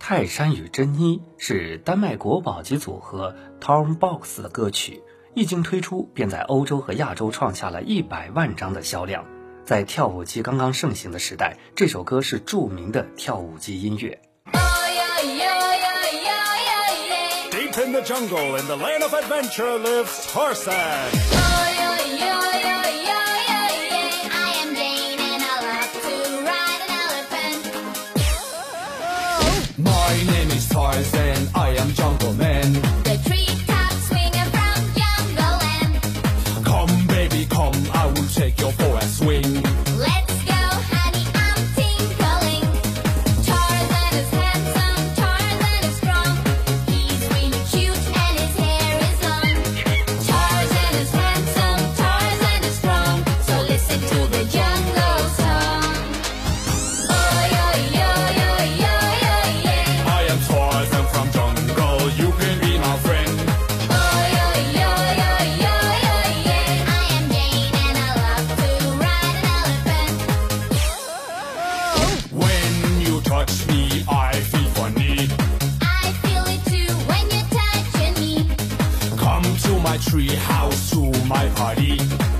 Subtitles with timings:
[0.00, 5.02] 泰山与珍妮是丹麦国宝级组合 tom box 的歌曲
[5.34, 9.26] 一经推出便在欧洲和亚洲创下了一百万张的销量。
[9.62, 14.18] 在跳舞机刚刚盛行的时代这首歌是著名的跳舞机音乐。
[29.82, 32.72] My name is Tarzan, I am Jungle Man.
[33.04, 33.69] The tree
[79.90, 82.39] my tree house to my party.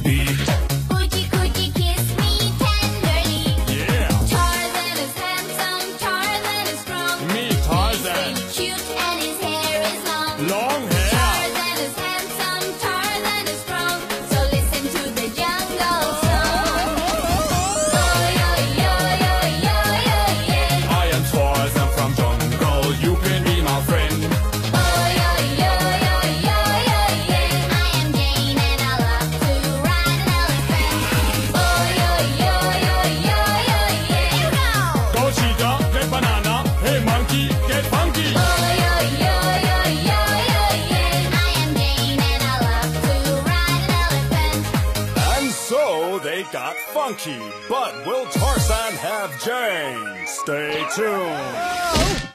[46.43, 50.25] they got funky, but will Tarzan have Jane?
[50.25, 52.30] Stay tuned.